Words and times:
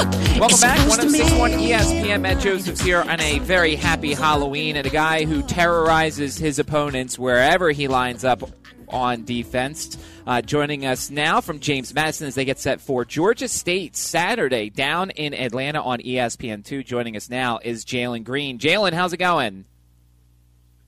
Welcome 0.00 0.60
back. 0.60 0.78
1061 0.88 1.50
ESPN. 1.52 2.22
Matt 2.22 2.40
Josephs 2.40 2.80
here 2.80 3.02
on 3.02 3.20
a 3.20 3.38
very 3.40 3.74
happy 3.74 4.14
Halloween 4.14 4.76
and 4.76 4.86
a 4.86 4.90
guy 4.90 5.26
who 5.26 5.42
terrorizes 5.42 6.38
his 6.38 6.58
opponents 6.58 7.18
wherever 7.18 7.70
he 7.70 7.86
lines 7.86 8.24
up 8.24 8.42
on 8.88 9.26
defense. 9.26 9.98
Uh, 10.26 10.40
joining 10.40 10.86
us 10.86 11.10
now 11.10 11.42
from 11.42 11.60
James 11.60 11.92
Madison 11.92 12.28
as 12.28 12.34
they 12.34 12.46
get 12.46 12.58
set 12.58 12.80
for 12.80 13.04
Georgia 13.04 13.46
State 13.46 13.94
Saturday 13.94 14.70
down 14.70 15.10
in 15.10 15.34
Atlanta 15.34 15.82
on 15.82 15.98
ESPN2. 15.98 16.82
Joining 16.86 17.14
us 17.14 17.28
now 17.28 17.58
is 17.62 17.84
Jalen 17.84 18.24
Green. 18.24 18.58
Jalen, 18.58 18.94
how's 18.94 19.12
it 19.12 19.18
going? 19.18 19.66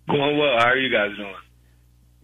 Going 0.08 0.38
well. 0.38 0.58
How 0.58 0.68
are 0.68 0.78
you 0.78 0.90
guys 0.90 1.14
doing? 1.18 1.34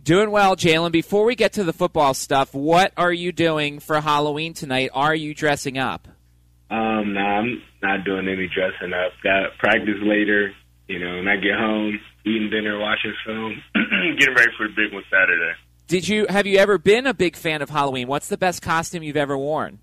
Doing 0.03 0.31
well, 0.31 0.57
Jalen. 0.57 0.93
Before 0.93 1.27
we 1.27 1.35
get 1.35 1.53
to 1.53 1.65
the 1.65 1.75
football 1.75 2.15
stuff, 2.15 2.55
what 2.55 2.95
are 2.97 3.13
you 3.13 3.31
doing 3.31 3.79
for 3.79 4.01
Halloween 4.01 4.55
tonight? 4.55 4.89
Are 4.95 5.15
you 5.15 5.35
dressing 5.35 5.77
up? 5.77 6.08
Um, 6.71 7.15
no, 7.15 7.21
nah, 7.21 7.39
I'm 7.39 7.63
not 7.83 8.05
doing 8.05 8.29
any 8.29 8.49
dressing 8.49 8.93
up. 8.93 9.13
Got 9.23 9.57
practice 9.59 10.01
later. 10.03 10.53
You 10.87 10.99
know, 10.99 11.17
when 11.17 11.29
I 11.29 11.37
get 11.37 11.55
home, 11.57 12.01
eating 12.25 12.51
dinner, 12.51 12.79
watching 12.79 13.15
film, 13.25 13.63
getting 14.19 14.35
ready 14.35 14.51
for 14.57 14.69
the 14.69 14.75
big 14.75 14.93
one 14.93 15.05
Saturday. 15.11 15.53
Did 15.87 16.07
you 16.07 16.27
have 16.29 16.47
you 16.47 16.59
ever 16.59 16.77
been 16.77 17.07
a 17.07 17.15
big 17.15 17.35
fan 17.37 17.63
of 17.63 17.71
Halloween? 17.71 18.09
What's 18.09 18.29
the 18.29 18.37
best 18.37 18.61
costume 18.61 19.03
you've 19.03 19.17
ever 19.17 19.37
worn? 19.39 19.79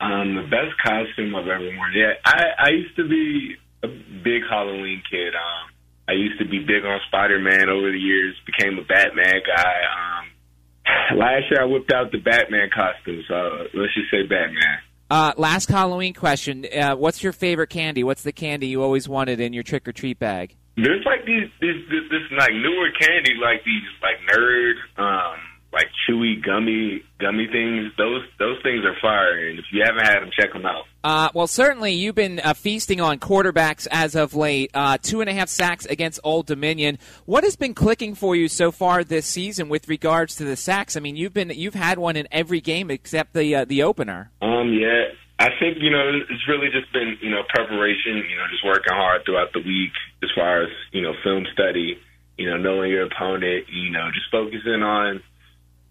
Um, 0.00 0.34
the 0.36 0.42
best 0.42 0.78
costume 0.84 1.34
I've 1.34 1.48
ever 1.48 1.64
worn. 1.64 1.92
Yeah, 1.94 2.14
I, 2.24 2.42
I 2.58 2.68
used 2.70 2.94
to 2.96 3.08
be 3.08 3.56
a 3.82 3.88
big 3.88 4.42
Halloween 4.48 5.02
kid. 5.10 5.34
Um, 5.34 5.74
I 6.06 6.12
used 6.12 6.38
to 6.38 6.46
be 6.46 6.60
big 6.60 6.84
on 6.84 7.00
Spider 7.08 7.40
Man 7.40 7.68
over 7.68 7.90
the 7.90 7.98
years. 7.98 8.36
Became 8.46 8.78
a 8.78 8.84
Batman 8.84 9.42
guy. 9.46 9.76
Um, 9.90 11.18
last 11.18 11.50
year 11.50 11.62
I 11.62 11.64
whipped 11.64 11.92
out 11.92 12.12
the 12.12 12.18
Batman 12.18 12.70
costume, 12.74 13.24
so 13.26 13.66
let's 13.74 13.94
just 13.94 14.10
say 14.10 14.22
Batman. 14.22 14.83
Uh, 15.14 15.32
last 15.36 15.68
Halloween 15.68 16.12
question: 16.12 16.66
uh, 16.76 16.96
What's 16.96 17.22
your 17.22 17.32
favorite 17.32 17.68
candy? 17.68 18.02
What's 18.02 18.24
the 18.24 18.32
candy 18.32 18.66
you 18.66 18.82
always 18.82 19.08
wanted 19.08 19.38
in 19.38 19.52
your 19.52 19.62
trick 19.62 19.86
or 19.86 19.92
treat 19.92 20.18
bag? 20.18 20.56
There's 20.74 21.06
like 21.06 21.24
these, 21.24 21.48
this, 21.60 21.76
this, 21.88 22.02
this 22.10 22.36
like 22.36 22.50
newer 22.50 22.90
candy, 22.98 23.34
like 23.40 23.62
these, 23.62 23.86
like 24.02 24.18
nerd, 24.26 24.74
um, 24.98 25.38
like 25.72 25.86
chewy 26.02 26.44
gummy 26.44 27.04
gummy 27.20 27.46
things. 27.46 27.92
Those 27.96 28.24
those 28.40 28.58
things 28.64 28.84
are 28.84 28.96
fire, 29.00 29.50
and 29.50 29.60
if 29.60 29.66
you 29.70 29.84
haven't 29.86 30.04
had 30.04 30.18
them, 30.18 30.30
check 30.36 30.52
them 30.52 30.66
out. 30.66 30.86
Uh, 31.04 31.28
well, 31.34 31.46
certainly 31.46 31.92
you've 31.92 32.14
been 32.14 32.40
uh, 32.40 32.54
feasting 32.54 32.98
on 32.98 33.18
quarterbacks 33.18 33.86
as 33.90 34.16
of 34.16 34.34
late. 34.34 34.70
Uh, 34.72 34.96
two 34.96 35.20
and 35.20 35.28
a 35.28 35.34
half 35.34 35.50
sacks 35.50 35.84
against 35.84 36.18
Old 36.24 36.46
Dominion. 36.46 36.98
What 37.26 37.44
has 37.44 37.56
been 37.56 37.74
clicking 37.74 38.14
for 38.14 38.34
you 38.34 38.48
so 38.48 38.72
far 38.72 39.04
this 39.04 39.26
season 39.26 39.68
with 39.68 39.86
regards 39.86 40.34
to 40.36 40.44
the 40.44 40.56
sacks? 40.56 40.96
I 40.96 41.00
mean, 41.00 41.14
you've 41.14 41.34
been 41.34 41.50
you've 41.50 41.74
had 41.74 41.98
one 41.98 42.16
in 42.16 42.26
every 42.32 42.62
game 42.62 42.90
except 42.90 43.34
the 43.34 43.54
uh, 43.54 43.64
the 43.66 43.82
opener. 43.82 44.30
Um, 44.40 44.72
yeah, 44.72 45.08
I 45.38 45.50
think 45.60 45.76
you 45.78 45.90
know 45.90 46.20
it's 46.30 46.48
really 46.48 46.70
just 46.70 46.90
been 46.90 47.18
you 47.20 47.30
know 47.30 47.42
preparation. 47.50 48.16
You 48.16 48.36
know, 48.36 48.46
just 48.50 48.64
working 48.64 48.94
hard 48.94 49.26
throughout 49.26 49.52
the 49.52 49.60
week 49.60 49.92
as 50.22 50.30
far 50.34 50.62
as 50.62 50.70
you 50.92 51.02
know 51.02 51.12
film 51.22 51.44
study. 51.52 52.00
You 52.38 52.48
know, 52.48 52.56
knowing 52.56 52.90
your 52.90 53.04
opponent. 53.04 53.66
You 53.68 53.90
know, 53.90 54.08
just 54.10 54.30
focusing 54.32 54.82
on 54.82 55.22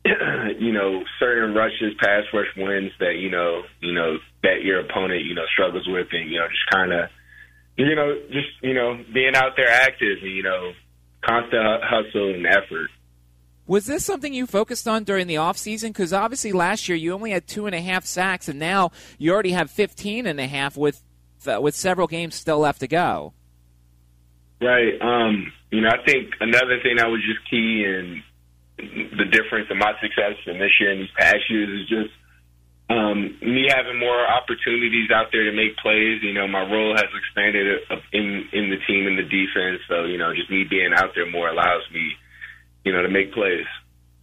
you 0.59 0.73
know 0.73 1.03
certain 1.19 1.53
rushes, 1.53 1.93
pass 2.01 2.23
rush 2.33 2.47
wins 2.57 2.91
that 2.99 3.15
you 3.15 3.29
know 3.29 3.63
you 3.81 3.93
know 3.93 4.17
that 4.43 4.61
your 4.63 4.81
opponent 4.81 5.25
you 5.25 5.33
know 5.33 5.45
struggles 5.51 5.87
with, 5.87 6.07
and 6.11 6.29
you 6.29 6.39
know 6.39 6.47
just 6.47 6.69
kind 6.71 6.91
of 6.91 7.09
you 7.77 7.95
know 7.95 8.19
just 8.31 8.49
you 8.61 8.73
know 8.73 9.03
being 9.13 9.35
out 9.35 9.53
there 9.55 9.69
active 9.69 10.17
and 10.21 10.31
you 10.31 10.43
know 10.43 10.73
constant 11.21 11.83
hustle 11.83 12.33
and 12.33 12.45
effort. 12.45 12.89
Was 13.65 13.85
this 13.85 14.03
something 14.03 14.33
you 14.33 14.45
focused 14.45 14.89
on 14.89 15.05
during 15.05 15.27
the 15.27 15.35
offseason? 15.35 15.89
Because 15.89 16.11
obviously 16.11 16.51
last 16.51 16.89
year 16.89 16.97
you 16.97 17.13
only 17.13 17.31
had 17.31 17.47
two 17.47 17.65
and 17.65 17.73
a 17.73 17.81
half 17.81 18.05
sacks, 18.05 18.49
and 18.49 18.59
now 18.59 18.91
you 19.17 19.31
already 19.31 19.53
have 19.53 19.71
15 19.71 20.27
and 20.27 20.37
a 20.37 20.47
half 20.47 20.75
with, 20.75 21.01
uh, 21.47 21.61
with 21.61 21.73
several 21.73 22.07
games 22.07 22.35
still 22.35 22.59
left 22.59 22.81
to 22.81 22.89
go. 22.89 23.31
Right. 24.61 25.01
Um, 25.01 25.53
you 25.71 25.79
know, 25.79 25.89
I 25.89 26.03
think 26.05 26.33
another 26.41 26.81
thing 26.83 26.97
that 26.97 27.07
was 27.07 27.21
just 27.25 27.49
key 27.49 27.85
in 27.85 28.21
the 29.17 29.25
difference 29.25 29.67
in 29.69 29.77
my 29.77 29.93
success 30.01 30.35
in 30.45 30.59
this 30.59 30.71
year 30.79 30.91
and 30.91 31.01
these 31.01 31.15
past 31.17 31.49
years 31.49 31.81
is 31.81 31.87
just 31.87 32.13
um, 32.89 33.37
me 33.41 33.67
having 33.69 33.99
more 33.99 34.27
opportunities 34.27 35.09
out 35.11 35.31
there 35.31 35.45
to 35.45 35.51
make 35.51 35.77
plays. 35.77 36.21
You 36.21 36.33
know, 36.33 36.47
my 36.47 36.61
role 36.69 36.95
has 36.95 37.09
expanded 37.15 37.81
in 38.11 38.47
in 38.51 38.69
the 38.69 38.77
team 38.87 39.07
in 39.07 39.15
the 39.15 39.23
defense. 39.23 39.81
So 39.87 40.05
you 40.05 40.17
know, 40.17 40.33
just 40.33 40.49
me 40.49 40.63
being 40.63 40.93
out 40.93 41.11
there 41.15 41.29
more 41.29 41.49
allows 41.49 41.83
me 41.93 42.13
you 42.83 42.91
know, 42.91 43.01
to 43.01 43.09
make 43.09 43.33
plays. 43.33 43.65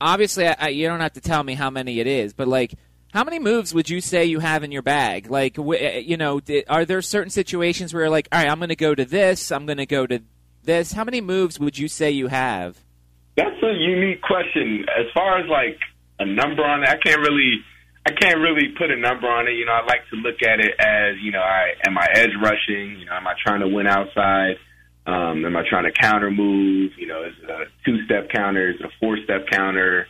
Obviously, 0.01 0.47
I, 0.47 0.69
you 0.69 0.89
don't 0.89 1.01
have 1.01 1.13
to 1.15 1.21
tell 1.21 1.43
me 1.43 1.55
how 1.55 1.71
many 1.71 2.01
it 2.01 2.07
is, 2.07 2.33
but 2.33 2.49
like, 2.49 2.75
how 3.13 3.25
many 3.25 3.39
moves 3.39 3.75
would 3.75 3.91
you 3.91 4.01
say 4.01 4.25
you 4.25 4.39
have 4.39 4.63
in 4.63 4.73
your 4.73 4.83
bag? 4.83 5.31
Like, 5.31 5.59
eh, 5.59 5.99
you 5.99 6.17
know, 6.17 6.41
are 6.69 6.85
there 6.85 7.03
certain 7.03 7.31
situations 7.31 7.93
where 7.93 8.05
you're 8.05 8.11
like, 8.11 8.29
all 8.33 8.41
right, 8.41 8.51
I'm 8.51 8.59
going 8.59 8.69
to 8.69 8.77
go 8.77 8.95
to 8.95 9.05
this, 9.05 9.51
I'm 9.51 9.67
going 9.67 9.79
to 9.79 9.87
go 9.87 10.07
to 10.07 10.23
this? 10.63 10.93
How 10.93 11.05
many 11.05 11.21
moves 11.21 11.59
would 11.59 11.77
you 11.77 11.89
say 11.89 12.11
you 12.11 12.29
have? 12.29 12.79
That's 13.41 13.63
a 13.63 13.73
unique 13.73 14.21
question. 14.21 14.85
As 14.85 15.07
far 15.15 15.39
as 15.39 15.49
like 15.49 15.81
a 16.19 16.27
number 16.27 16.63
on 16.63 16.83
it, 16.83 16.89
I 16.89 16.97
can't 16.97 17.21
really, 17.21 17.65
I 18.05 18.13
can't 18.13 18.39
really 18.39 18.75
put 18.77 18.91
a 18.91 18.97
number 18.97 19.29
on 19.29 19.49
it. 19.49 19.53
You 19.53 19.65
know, 19.65 19.73
I 19.73 19.85
like 19.87 20.05
to 20.11 20.17
look 20.17 20.43
at 20.43 20.61
it 20.61 20.77
as, 20.79 21.17
you 21.23 21.33
know, 21.33 21.41
I 21.41 21.73
am 21.87 21.97
I 21.97 22.07
edge 22.13 22.37
rushing? 22.37 23.01
You 23.01 23.07
know, 23.07 23.15
am 23.15 23.27
I 23.27 23.35
trying 23.43 23.61
to 23.61 23.69
win 23.69 23.87
outside? 23.87 24.57
Um, 25.07 25.45
am 25.47 25.57
I 25.57 25.63
trying 25.69 25.85
to 25.85 25.93
counter 25.93 26.31
move? 26.31 26.93
You 26.99 27.07
know, 27.07 27.25
is 27.25 27.33
it 27.43 27.49
a 27.49 27.65
two 27.87 28.05
step 28.05 28.29
counter? 28.29 28.71
Is 28.71 28.77
it 28.79 28.85
a 28.85 28.93
four 29.01 29.17
step 29.25 29.49
counter? 29.51 30.07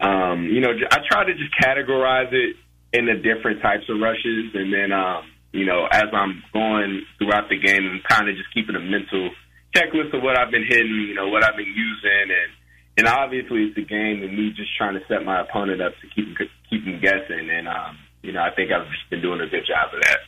Um, 0.00 0.50
you 0.50 0.60
know, 0.60 0.74
I 0.90 0.98
try 1.08 1.24
to 1.24 1.34
just 1.34 1.54
categorize 1.62 2.32
it 2.32 2.56
in 2.92 3.06
the 3.06 3.14
different 3.14 3.62
types 3.62 3.88
of 3.88 4.00
rushes, 4.02 4.50
and 4.54 4.74
then 4.74 4.90
um, 4.90 5.30
you 5.52 5.64
know, 5.64 5.86
as 5.86 6.10
I'm 6.12 6.42
going 6.52 7.06
throughout 7.18 7.48
the 7.48 7.58
game, 7.58 7.86
I'm 7.86 8.02
kind 8.08 8.28
of 8.28 8.34
just 8.34 8.52
keeping 8.52 8.74
a 8.74 8.80
mental 8.80 9.30
checklist 9.76 10.12
of 10.12 10.22
what 10.22 10.36
I've 10.36 10.50
been 10.50 10.66
hitting, 10.68 11.06
you 11.08 11.14
know, 11.14 11.28
what 11.28 11.44
I've 11.44 11.56
been 11.56 11.72
using, 11.72 12.28
and 12.28 12.50
and 12.96 13.06
obviously 13.06 13.64
it's 13.64 13.78
a 13.78 13.82
game 13.82 14.22
and 14.22 14.36
me 14.36 14.52
just 14.56 14.76
trying 14.76 14.94
to 14.94 15.00
set 15.08 15.24
my 15.24 15.40
opponent 15.40 15.80
up 15.80 15.92
to 16.00 16.08
keep 16.08 16.36
keep 16.68 16.84
him 16.84 17.00
guessing, 17.00 17.50
and 17.50 17.68
um, 17.68 17.98
you 18.22 18.32
know, 18.32 18.40
I 18.40 18.50
think 18.54 18.70
I've 18.70 18.88
just 18.88 19.10
been 19.10 19.22
doing 19.22 19.40
a 19.40 19.46
good 19.46 19.66
job 19.66 19.94
of 19.94 20.02
that. 20.02 20.18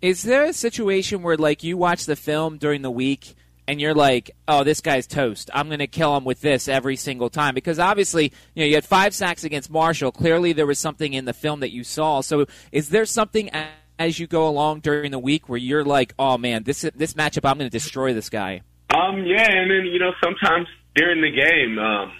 Is 0.00 0.22
there 0.22 0.44
a 0.44 0.52
situation 0.52 1.22
where 1.22 1.36
like 1.36 1.62
you 1.62 1.76
watch 1.76 2.06
the 2.06 2.16
film 2.16 2.58
during 2.58 2.82
the 2.82 2.90
week? 2.90 3.34
and 3.68 3.80
you're 3.80 3.94
like, 3.94 4.32
oh, 4.48 4.64
this 4.64 4.80
guy's 4.80 5.06
toast. 5.06 5.50
I'm 5.54 5.68
going 5.68 5.78
to 5.78 5.86
kill 5.86 6.16
him 6.16 6.24
with 6.24 6.40
this 6.40 6.68
every 6.68 6.96
single 6.96 7.30
time. 7.30 7.54
Because 7.54 7.78
obviously, 7.78 8.32
you 8.54 8.62
know, 8.62 8.66
you 8.66 8.74
had 8.74 8.84
five 8.84 9.14
sacks 9.14 9.44
against 9.44 9.70
Marshall. 9.70 10.12
Clearly, 10.12 10.52
there 10.52 10.66
was 10.66 10.78
something 10.78 11.12
in 11.12 11.24
the 11.26 11.32
film 11.32 11.60
that 11.60 11.70
you 11.70 11.84
saw. 11.84 12.20
So, 12.22 12.46
is 12.72 12.88
there 12.88 13.06
something 13.06 13.50
as 13.98 14.18
you 14.18 14.26
go 14.26 14.48
along 14.48 14.80
during 14.80 15.10
the 15.12 15.18
week 15.18 15.48
where 15.48 15.58
you're 15.58 15.84
like, 15.84 16.12
oh 16.18 16.38
man, 16.38 16.64
this 16.64 16.82
this 16.94 17.14
matchup, 17.14 17.48
I'm 17.48 17.58
going 17.58 17.70
to 17.70 17.78
destroy 17.78 18.12
this 18.12 18.28
guy? 18.28 18.62
Um, 18.92 19.24
yeah, 19.24 19.50
and 19.50 19.70
then 19.70 19.86
you 19.86 19.98
know, 19.98 20.12
sometimes 20.22 20.66
during 20.94 21.20
the 21.20 21.30
game, 21.30 21.78
um, 21.78 22.12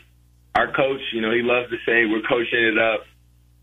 our 0.54 0.72
coach, 0.72 1.00
you 1.12 1.20
know, 1.20 1.32
he 1.32 1.42
loves 1.42 1.70
to 1.70 1.76
say 1.84 2.04
we're 2.04 2.26
coaching 2.28 2.60
it 2.60 2.78
up 2.78 3.04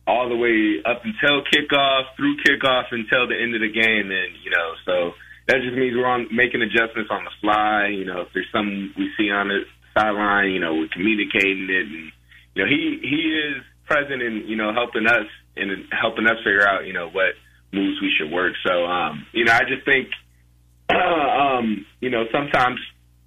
all 0.07 0.29
the 0.29 0.35
way 0.35 0.81
up 0.85 1.05
until 1.05 1.45
kickoff, 1.45 2.15
through 2.17 2.37
kickoff, 2.41 2.89
until 2.91 3.27
the 3.27 3.37
end 3.37 3.53
of 3.53 3.61
the 3.61 3.69
game, 3.69 4.09
and 4.09 4.33
you 4.43 4.49
know, 4.49 4.73
so 4.85 5.13
that 5.47 5.61
just 5.61 5.77
means 5.77 5.95
we're 5.95 6.09
on 6.09 6.27
making 6.33 6.61
adjustments 6.61 7.09
on 7.11 7.23
the 7.25 7.31
fly. 7.41 7.89
You 7.93 8.05
know, 8.05 8.21
if 8.21 8.33
there's 8.33 8.49
something 8.51 8.93
we 8.97 9.09
see 9.17 9.29
on 9.29 9.49
the 9.49 9.65
sideline, 9.93 10.51
you 10.51 10.59
know, 10.59 10.73
we're 10.73 10.89
communicating 10.93 11.69
it, 11.69 11.85
and 11.85 12.11
you 12.55 12.63
know, 12.63 12.69
he 12.69 12.97
he 13.01 13.21
is 13.37 13.61
present 13.85 14.21
and 14.21 14.49
you 14.49 14.55
know 14.55 14.73
helping 14.73 15.05
us 15.05 15.29
and 15.57 15.85
helping 15.93 16.25
us 16.25 16.37
figure 16.45 16.65
out 16.65 16.85
you 16.85 16.93
know 16.93 17.09
what 17.09 17.37
moves 17.71 18.01
we 18.01 18.11
should 18.17 18.31
work. 18.31 18.53
So, 18.65 18.85
um, 18.85 19.25
you 19.31 19.45
know, 19.45 19.53
I 19.53 19.61
just 19.65 19.85
think, 19.85 20.09
um, 20.89 21.85
you 21.99 22.09
know, 22.09 22.25
sometimes 22.31 22.79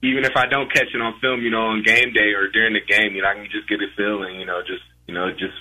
even 0.03 0.25
if 0.25 0.33
I 0.37 0.47
don't 0.47 0.73
catch 0.73 0.89
it 0.95 1.01
on 1.01 1.15
film, 1.21 1.43
you 1.43 1.51
know, 1.51 1.73
on 1.73 1.83
game 1.83 2.13
day 2.13 2.33
or 2.35 2.49
during 2.49 2.75
the 2.75 2.81
game, 2.81 3.15
you 3.15 3.23
know, 3.23 3.29
I 3.29 3.35
can 3.35 3.49
just 3.51 3.69
get 3.69 3.79
a 3.81 3.89
feeling, 3.97 4.41
you 4.41 4.47
know, 4.47 4.61
just 4.61 4.83
you 5.07 5.15
know, 5.15 5.31
just 5.31 5.59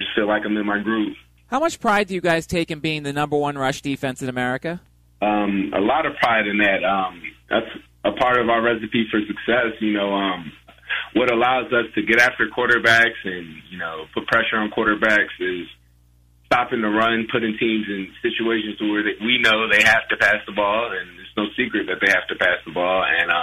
just 0.00 0.10
feel 0.14 0.28
like 0.28 0.42
I'm 0.44 0.56
in 0.56 0.66
my 0.66 0.80
groove. 0.80 1.16
How 1.48 1.60
much 1.60 1.80
pride 1.80 2.08
do 2.08 2.14
you 2.14 2.20
guys 2.20 2.46
take 2.46 2.70
in 2.70 2.80
being 2.80 3.02
the 3.02 3.12
number 3.12 3.36
one 3.36 3.56
rush 3.56 3.80
defense 3.80 4.20
in 4.20 4.28
America? 4.28 4.80
um, 5.20 5.72
a 5.74 5.80
lot 5.80 6.06
of 6.06 6.14
pride 6.16 6.46
in 6.46 6.58
that. 6.58 6.84
Um, 6.84 7.22
that's 7.50 7.70
a 8.04 8.12
part 8.12 8.38
of 8.38 8.48
our 8.48 8.62
recipe 8.62 9.06
for 9.10 9.20
success. 9.20 9.74
You 9.80 9.92
know, 9.92 10.14
um, 10.14 10.52
what 11.14 11.32
allows 11.32 11.72
us 11.72 11.86
to 11.94 12.02
get 12.02 12.20
after 12.20 12.48
quarterbacks 12.48 13.18
and 13.24 13.46
you 13.70 13.78
know 13.78 14.06
put 14.14 14.26
pressure 14.26 14.56
on 14.56 14.70
quarterbacks 14.70 15.34
is 15.40 15.66
stopping 16.46 16.80
the 16.80 16.88
run, 16.88 17.26
putting 17.30 17.56
teams 17.58 17.86
in 17.88 18.08
situations 18.22 18.80
where 18.80 19.02
they, 19.02 19.20
we 19.20 19.38
know 19.42 19.68
they 19.68 19.82
have 19.82 20.08
to 20.08 20.16
pass 20.16 20.40
the 20.46 20.52
ball, 20.52 20.90
and 20.92 21.20
it's 21.20 21.36
no 21.36 21.44
secret 21.56 21.86
that 21.86 21.98
they 22.00 22.10
have 22.10 22.26
to 22.28 22.36
pass 22.36 22.58
the 22.64 22.72
ball. 22.72 23.04
And 23.04 23.30
um, 23.30 23.37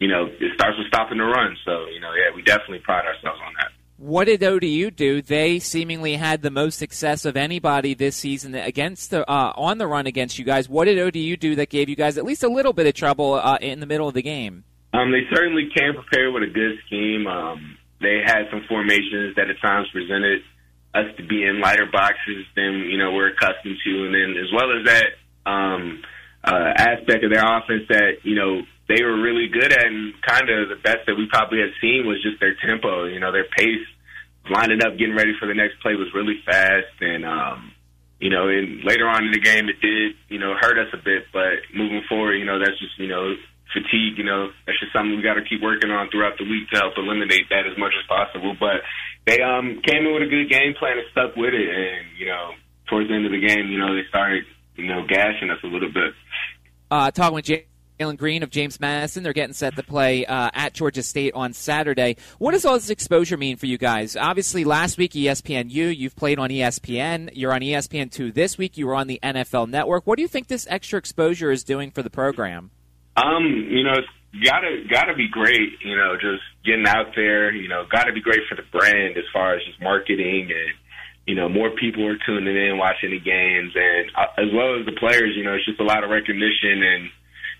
you 0.00 0.08
know, 0.08 0.26
it 0.26 0.54
starts 0.54 0.78
with 0.78 0.86
stopping 0.88 1.18
the 1.18 1.24
run. 1.24 1.56
So 1.64 1.86
you 1.86 2.00
know, 2.00 2.12
yeah, 2.12 2.34
we 2.34 2.42
definitely 2.42 2.80
pride 2.80 3.04
ourselves 3.06 3.40
on 3.44 3.52
that. 3.58 3.72
What 3.98 4.26
did 4.26 4.44
ODU 4.44 4.92
do? 4.92 5.22
They 5.22 5.58
seemingly 5.58 6.14
had 6.14 6.42
the 6.42 6.52
most 6.52 6.78
success 6.78 7.24
of 7.24 7.36
anybody 7.36 7.94
this 7.94 8.14
season 8.14 8.54
against 8.54 9.10
the 9.10 9.28
uh, 9.28 9.52
on 9.56 9.78
the 9.78 9.88
run 9.88 10.06
against 10.06 10.38
you 10.38 10.44
guys. 10.44 10.68
What 10.68 10.84
did 10.84 10.98
ODU 10.98 11.36
do 11.36 11.56
that 11.56 11.68
gave 11.68 11.88
you 11.88 11.96
guys 11.96 12.16
at 12.16 12.24
least 12.24 12.44
a 12.44 12.48
little 12.48 12.72
bit 12.72 12.86
of 12.86 12.94
trouble 12.94 13.34
uh, 13.34 13.58
in 13.60 13.80
the 13.80 13.86
middle 13.86 14.06
of 14.06 14.14
the 14.14 14.22
game? 14.22 14.64
Um, 14.92 15.10
they 15.10 15.26
certainly 15.34 15.68
came 15.76 15.94
prepared 15.94 16.32
with 16.32 16.44
a 16.44 16.52
good 16.52 16.78
scheme. 16.86 17.26
Um, 17.26 17.76
they 18.00 18.22
had 18.24 18.44
some 18.50 18.62
formations 18.68 19.34
that 19.36 19.50
at 19.50 19.60
times 19.60 19.88
presented 19.92 20.42
us 20.94 21.06
to 21.16 21.26
be 21.26 21.44
in 21.44 21.60
lighter 21.60 21.86
boxes 21.90 22.46
than 22.54 22.86
you 22.88 22.98
know 22.98 23.12
we're 23.12 23.32
accustomed 23.32 23.76
to, 23.84 24.06
and 24.06 24.14
then 24.14 24.42
as 24.42 24.50
well 24.54 24.78
as 24.78 24.86
that, 24.86 25.50
um, 25.50 26.02
uh, 26.44 26.72
aspect 26.76 27.24
of 27.24 27.32
their 27.32 27.44
offense 27.44 27.82
that 27.88 28.18
you 28.22 28.36
know 28.36 28.62
they 28.88 29.04
were 29.04 29.20
really 29.20 29.48
good 29.48 29.70
at, 29.70 29.84
and 29.84 30.14
kind 30.24 30.48
of 30.48 30.68
the 30.68 30.80
best 30.80 31.04
that 31.06 31.14
we 31.14 31.28
probably 31.28 31.60
had 31.60 31.76
seen 31.80 32.08
was 32.08 32.22
just 32.24 32.40
their 32.40 32.56
tempo. 32.56 33.04
You 33.04 33.20
know, 33.20 33.30
their 33.30 33.44
pace, 33.44 33.84
lining 34.48 34.82
up, 34.82 34.96
getting 34.96 35.14
ready 35.14 35.36
for 35.38 35.46
the 35.46 35.54
next 35.54 35.80
play 35.80 35.94
was 35.94 36.08
really 36.14 36.40
fast, 36.44 36.96
and 37.00 37.24
um, 37.24 37.72
you 38.18 38.30
know, 38.30 38.48
and 38.48 38.82
later 38.82 39.06
on 39.06 39.28
in 39.28 39.32
the 39.32 39.44
game, 39.44 39.68
it 39.68 39.80
did 39.84 40.16
you 40.28 40.40
know 40.40 40.56
hurt 40.58 40.80
us 40.80 40.88
a 40.96 40.96
bit, 40.96 41.28
but 41.32 41.60
moving 41.76 42.02
forward, 42.08 42.40
you 42.40 42.48
know, 42.48 42.58
that's 42.58 42.80
just 42.80 42.96
you 42.98 43.08
know 43.08 43.36
fatigue. 43.76 44.16
You 44.16 44.24
know, 44.24 44.48
that's 44.64 44.80
just 44.80 44.96
something 44.96 45.14
we 45.14 45.22
got 45.22 45.36
to 45.36 45.44
keep 45.44 45.60
working 45.60 45.92
on 45.92 46.08
throughout 46.08 46.40
the 46.40 46.48
week 46.48 46.72
to 46.72 46.80
help 46.80 46.96
eliminate 46.96 47.52
that 47.52 47.68
as 47.68 47.76
much 47.76 47.92
as 47.92 48.08
possible. 48.08 48.56
But 48.58 48.80
they 49.28 49.44
um 49.44 49.84
came 49.84 50.08
in 50.08 50.16
with 50.16 50.24
a 50.24 50.32
good 50.32 50.48
game 50.48 50.72
plan 50.80 50.96
and 50.96 51.06
stuck 51.12 51.36
with 51.36 51.52
it, 51.52 51.68
and 51.68 52.08
you 52.16 52.24
know, 52.24 52.56
towards 52.88 53.12
the 53.12 53.14
end 53.14 53.28
of 53.28 53.36
the 53.36 53.44
game, 53.44 53.68
you 53.68 53.76
know, 53.76 53.92
they 53.92 54.08
started 54.08 54.48
you 54.80 54.88
know 54.88 55.04
gashing 55.04 55.52
us 55.52 55.60
a 55.62 55.68
little 55.68 55.92
bit. 55.92 56.16
Uh, 56.90 57.10
talking 57.12 57.36
with 57.36 57.44
Jay 57.44 57.68
Jalen 57.98 58.16
Green 58.16 58.42
of 58.42 58.50
James 58.50 58.78
Madison. 58.78 59.22
They're 59.22 59.32
getting 59.32 59.54
set 59.54 59.74
to 59.76 59.82
play 59.82 60.24
uh, 60.24 60.50
at 60.54 60.72
Georgia 60.72 61.02
State 61.02 61.34
on 61.34 61.52
Saturday. 61.52 62.16
What 62.38 62.52
does 62.52 62.64
all 62.64 62.74
this 62.74 62.90
exposure 62.90 63.36
mean 63.36 63.56
for 63.56 63.66
you 63.66 63.76
guys? 63.76 64.16
Obviously, 64.16 64.64
last 64.64 64.98
week 64.98 65.12
ESPNU, 65.12 65.96
you've 65.96 66.14
played 66.14 66.38
on 66.38 66.50
ESPN. 66.50 67.30
You're 67.32 67.52
on 67.52 67.60
ESPN2 67.60 68.32
this 68.32 68.56
week. 68.56 68.76
You 68.76 68.86
were 68.86 68.94
on 68.94 69.08
the 69.08 69.18
NFL 69.22 69.68
Network. 69.68 70.06
What 70.06 70.16
do 70.16 70.22
you 70.22 70.28
think 70.28 70.46
this 70.46 70.66
extra 70.70 70.98
exposure 70.98 71.50
is 71.50 71.64
doing 71.64 71.90
for 71.90 72.02
the 72.02 72.10
program? 72.10 72.70
Um, 73.16 73.66
you 73.68 73.82
know, 73.82 73.94
it's 73.94 74.46
gotta 74.46 74.84
gotta 74.88 75.14
be 75.14 75.28
great. 75.28 75.72
You 75.84 75.96
know, 75.96 76.14
just 76.14 76.42
getting 76.64 76.86
out 76.86 77.16
there. 77.16 77.52
You 77.52 77.68
know, 77.68 77.84
gotta 77.90 78.12
be 78.12 78.20
great 78.20 78.42
for 78.48 78.54
the 78.54 78.62
brand 78.70 79.16
as 79.16 79.24
far 79.32 79.54
as 79.54 79.64
just 79.64 79.80
marketing 79.82 80.50
and 80.54 80.74
you 81.26 81.34
know, 81.34 81.46
more 81.46 81.68
people 81.68 82.06
are 82.06 82.16
tuning 82.24 82.56
in, 82.56 82.78
watching 82.78 83.10
the 83.10 83.20
games, 83.20 83.72
and 83.74 84.10
uh, 84.16 84.40
as 84.40 84.48
well 84.54 84.80
as 84.80 84.86
the 84.86 84.92
players. 84.92 85.36
You 85.36 85.44
know, 85.44 85.52
it's 85.54 85.66
just 85.66 85.78
a 85.78 85.84
lot 85.84 86.02
of 86.02 86.08
recognition 86.08 86.82
and 86.82 87.10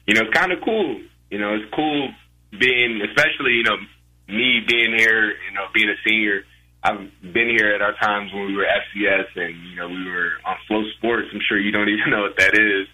you 0.08 0.14
know, 0.14 0.22
it's 0.24 0.32
kind 0.32 0.52
of 0.52 0.64
cool. 0.64 0.98
You 1.30 1.38
know, 1.38 1.54
it's 1.54 1.68
cool 1.76 2.08
being, 2.50 3.04
especially, 3.04 3.60
you 3.60 3.64
know, 3.64 3.76
me 4.26 4.64
being 4.66 4.96
here, 4.96 5.36
you 5.36 5.52
know, 5.52 5.68
being 5.74 5.90
a 5.90 6.00
senior. 6.00 6.48
I've 6.82 7.12
been 7.20 7.52
here 7.52 7.76
at 7.76 7.82
our 7.82 7.92
times 7.92 8.32
when 8.32 8.46
we 8.46 8.56
were 8.56 8.64
FCS 8.64 9.36
and, 9.36 9.52
you 9.68 9.76
know, 9.76 9.88
we 9.88 10.08
were 10.08 10.40
on 10.46 10.56
Flow 10.66 10.82
Sports. 10.96 11.28
I'm 11.32 11.44
sure 11.46 11.60
you 11.60 11.72
don't 11.72 11.88
even 11.92 12.08
know 12.08 12.22
what 12.22 12.38
that 12.38 12.56
is. 12.56 12.88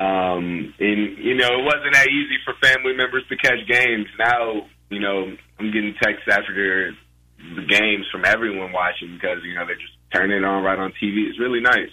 Um, 0.00 0.72
and, 0.80 1.18
you 1.20 1.36
know, 1.36 1.60
it 1.60 1.64
wasn't 1.64 1.92
that 1.92 2.08
easy 2.08 2.40
for 2.44 2.54
family 2.64 2.96
members 2.96 3.24
to 3.28 3.36
catch 3.36 3.60
games. 3.68 4.08
Now, 4.18 4.64
you 4.88 5.00
know, 5.00 5.36
I'm 5.60 5.72
getting 5.72 5.94
texts 6.00 6.24
after 6.30 6.96
the 7.36 7.66
games 7.68 8.06
from 8.10 8.24
everyone 8.24 8.72
watching 8.72 9.12
because, 9.12 9.44
you 9.44 9.54
know, 9.54 9.66
they're 9.66 9.76
just 9.76 9.92
turning 10.10 10.38
it 10.38 10.44
on 10.44 10.64
right 10.64 10.78
on 10.78 10.92
TV. 10.96 11.28
It's 11.28 11.38
really 11.38 11.60
nice. 11.60 11.92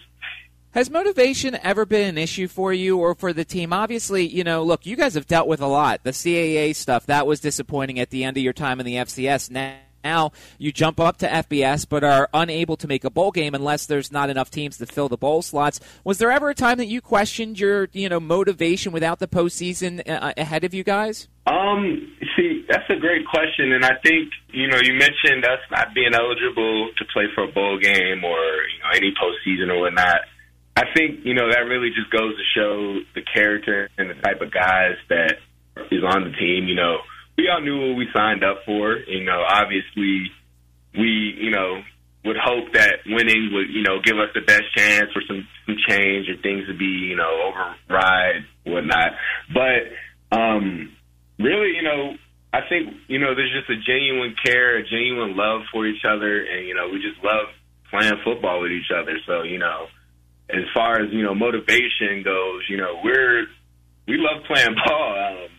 Has 0.73 0.89
motivation 0.89 1.55
ever 1.61 1.85
been 1.85 2.09
an 2.09 2.17
issue 2.17 2.47
for 2.47 2.73
you 2.73 2.97
or 2.97 3.13
for 3.13 3.31
the 3.31 3.45
team? 3.45 3.71
Obviously, 3.71 4.25
you 4.25 4.43
know, 4.43 4.63
look, 4.63 4.87
you 4.87 4.95
guys 4.95 5.13
have 5.13 5.27
dealt 5.27 5.47
with 5.47 5.61
a 5.61 5.67
lot. 5.67 6.03
The 6.03 6.09
CAA 6.09 6.75
stuff, 6.75 7.05
that 7.05 7.27
was 7.27 7.39
disappointing 7.39 7.99
at 7.99 8.09
the 8.09 8.23
end 8.23 8.37
of 8.37 8.43
your 8.43 8.53
time 8.53 8.79
in 8.79 8.85
the 8.87 8.95
FCS. 8.95 9.51
Now, 9.51 9.75
now 10.03 10.31
you 10.57 10.71
jump 10.71 10.99
up 10.99 11.17
to 11.17 11.27
FBS 11.27 11.87
but 11.87 12.03
are 12.03 12.27
unable 12.33 12.75
to 12.77 12.87
make 12.87 13.03
a 13.03 13.11
bowl 13.11 13.29
game 13.29 13.53
unless 13.53 13.85
there's 13.85 14.11
not 14.11 14.31
enough 14.31 14.49
teams 14.49 14.79
to 14.79 14.87
fill 14.87 15.09
the 15.09 15.17
bowl 15.17 15.43
slots. 15.43 15.79
Was 16.03 16.17
there 16.17 16.31
ever 16.31 16.49
a 16.49 16.55
time 16.55 16.79
that 16.79 16.87
you 16.87 17.01
questioned 17.01 17.59
your, 17.59 17.87
you 17.93 18.09
know, 18.09 18.19
motivation 18.19 18.91
without 18.91 19.19
the 19.19 19.27
postseason 19.27 20.01
uh, 20.09 20.33
ahead 20.35 20.63
of 20.63 20.73
you 20.73 20.83
guys? 20.83 21.27
Um, 21.45 22.15
see, 22.35 22.65
that's 22.67 22.89
a 22.89 22.95
great 22.95 23.27
question, 23.27 23.73
and 23.73 23.85
I 23.85 23.95
think 24.01 24.31
you 24.53 24.67
know 24.67 24.77
you 24.81 24.93
mentioned 24.93 25.43
us 25.43 25.59
not 25.69 25.93
being 25.93 26.13
eligible 26.13 26.89
to 26.97 27.05
play 27.11 27.25
for 27.35 27.43
a 27.43 27.51
bowl 27.51 27.77
game 27.77 28.23
or 28.23 28.39
you 28.39 28.79
know 28.81 28.89
any 28.95 29.13
postseason 29.13 29.69
or 29.69 29.81
whatnot. 29.81 30.21
I 30.75 30.85
think 30.95 31.19
you 31.23 31.33
know 31.33 31.49
that 31.49 31.69
really 31.69 31.89
just 31.89 32.09
goes 32.09 32.33
to 32.35 32.43
show 32.55 32.99
the 33.13 33.21
character 33.21 33.89
and 33.97 34.09
the 34.09 34.15
type 34.15 34.41
of 34.41 34.51
guys 34.51 34.97
that 35.09 35.37
is 35.91 36.03
on 36.03 36.23
the 36.23 36.31
team. 36.31 36.67
You 36.67 36.75
know, 36.75 36.97
we 37.37 37.47
all 37.49 37.61
knew 37.61 37.89
what 37.89 37.97
we 37.97 38.07
signed 38.13 38.43
up 38.43 38.65
for. 38.65 38.97
You 38.97 39.23
know, 39.23 39.43
obviously, 39.47 40.31
we 40.97 41.37
you 41.37 41.51
know 41.51 41.81
would 42.25 42.37
hope 42.37 42.73
that 42.73 43.05
winning 43.05 43.51
would 43.53 43.69
you 43.69 43.83
know 43.83 44.01
give 44.03 44.17
us 44.17 44.29
the 44.33 44.41
best 44.41 44.63
chance 44.75 45.11
for 45.13 45.21
some 45.27 45.47
some 45.65 45.77
change 45.87 46.27
or 46.29 46.41
things 46.41 46.65
to 46.67 46.73
be 46.73 46.85
you 46.85 47.15
know 47.15 47.53
override 47.53 48.45
whatnot. 48.65 49.13
But 49.53 50.35
um, 50.35 50.91
really, 51.37 51.75
you 51.75 51.83
know, 51.83 52.15
I 52.51 52.61
think 52.67 52.95
you 53.07 53.19
know 53.19 53.35
there's 53.35 53.53
just 53.53 53.69
a 53.69 53.77
genuine 53.77 54.35
care, 54.43 54.77
a 54.77 54.83
genuine 54.83 55.37
love 55.37 55.61
for 55.71 55.85
each 55.85 56.03
other, 56.03 56.43
and 56.43 56.65
you 56.65 56.73
know 56.73 56.89
we 56.89 56.97
just 56.97 57.23
love 57.23 57.53
playing 57.91 58.17
football 58.23 58.61
with 58.61 58.71
each 58.71 58.89
other. 58.89 59.19
So 59.27 59.43
you 59.43 59.59
know 59.59 59.85
as 60.49 60.65
far 60.73 61.01
as 61.01 61.11
you 61.11 61.23
know 61.23 61.35
motivation 61.35 62.23
goes, 62.23 62.63
you 62.69 62.77
know 62.77 62.99
we're 63.03 63.45
we 64.07 64.17
love 64.17 64.43
playing 64.45 64.75
ball. 64.87 65.15
Um, 65.15 65.49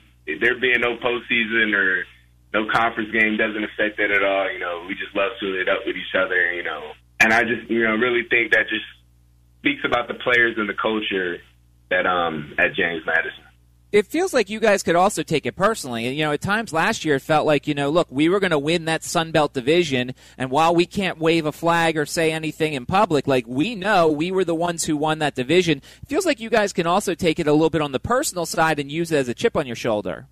there 0.40 0.58
being 0.60 0.80
no 0.80 0.96
postseason 0.96 1.74
or 1.74 2.04
no 2.52 2.70
conference 2.72 3.10
game 3.10 3.36
doesn't 3.36 3.64
affect 3.64 3.96
that 3.98 4.10
at 4.10 4.22
all. 4.22 4.50
You 4.52 4.58
know, 4.58 4.84
we 4.88 4.94
just 4.94 5.14
love 5.14 5.32
suiting 5.40 5.62
it 5.62 5.68
up 5.68 5.80
with 5.86 5.96
each 5.96 6.14
other. 6.16 6.52
You 6.52 6.62
know, 6.62 6.92
and 7.20 7.32
I 7.32 7.42
just 7.42 7.70
you 7.70 7.84
know 7.84 7.96
really 7.96 8.28
think 8.28 8.52
that 8.52 8.68
just 8.68 8.86
speaks 9.60 9.82
about 9.84 10.08
the 10.08 10.14
players 10.14 10.56
and 10.58 10.68
the 10.68 10.76
culture 10.76 11.38
that 11.90 12.06
um 12.06 12.54
at 12.58 12.74
James 12.74 13.02
Madison 13.06 13.44
it 13.94 14.08
feels 14.08 14.34
like 14.34 14.50
you 14.50 14.58
guys 14.58 14.82
could 14.82 14.96
also 14.96 15.22
take 15.22 15.46
it 15.46 15.54
personally. 15.54 16.08
You 16.08 16.24
know, 16.24 16.32
at 16.32 16.40
times 16.40 16.72
last 16.72 17.04
year 17.04 17.14
it 17.14 17.22
felt 17.22 17.46
like, 17.46 17.68
you 17.68 17.74
know, 17.74 17.90
look, 17.90 18.08
we 18.10 18.28
were 18.28 18.40
going 18.40 18.50
to 18.50 18.58
win 18.58 18.86
that 18.86 19.04
Sun 19.04 19.30
Belt 19.30 19.54
division, 19.54 20.14
and 20.36 20.50
while 20.50 20.74
we 20.74 20.84
can't 20.84 21.18
wave 21.18 21.46
a 21.46 21.52
flag 21.52 21.96
or 21.96 22.04
say 22.04 22.32
anything 22.32 22.72
in 22.72 22.86
public, 22.86 23.28
like 23.28 23.46
we 23.46 23.76
know 23.76 24.08
we 24.08 24.32
were 24.32 24.44
the 24.44 24.54
ones 24.54 24.82
who 24.82 24.96
won 24.96 25.20
that 25.20 25.36
division. 25.36 25.78
It 26.02 26.08
feels 26.08 26.26
like 26.26 26.40
you 26.40 26.50
guys 26.50 26.72
can 26.72 26.88
also 26.88 27.14
take 27.14 27.38
it 27.38 27.46
a 27.46 27.52
little 27.52 27.70
bit 27.70 27.82
on 27.82 27.92
the 27.92 28.00
personal 28.00 28.46
side 28.46 28.80
and 28.80 28.90
use 28.90 29.12
it 29.12 29.16
as 29.16 29.28
a 29.28 29.34
chip 29.34 29.56
on 29.56 29.64
your 29.64 29.76
shoulder. 29.76 30.26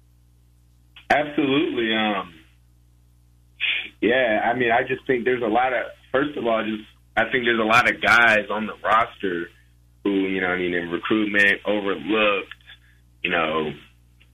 Absolutely. 1.08 1.94
Um, 1.94 2.34
yeah, 4.00 4.40
I 4.44 4.58
mean, 4.58 4.72
I 4.72 4.82
just 4.82 5.06
think 5.06 5.24
there's 5.24 5.42
a 5.42 5.46
lot 5.46 5.72
of, 5.72 5.84
first 6.10 6.36
of 6.36 6.44
all, 6.48 6.64
just 6.64 6.82
I 7.16 7.30
think 7.30 7.44
there's 7.44 7.60
a 7.60 7.62
lot 7.62 7.88
of 7.88 8.02
guys 8.02 8.46
on 8.50 8.66
the 8.66 8.74
roster 8.82 9.50
who, 10.02 10.10
you 10.10 10.40
know, 10.40 10.48
I 10.48 10.58
mean, 10.58 10.74
in 10.74 10.90
recruitment 10.90 11.60
overlooked 11.64 12.54
you 13.22 13.30
know, 13.30 13.72